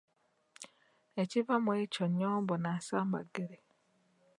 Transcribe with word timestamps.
Ekiva 1.21 1.55
mu 1.63 1.71
ekyo 1.83 2.05
nnyombo 2.09 2.53
na 2.63 2.71
nsambaggere. 2.79 3.57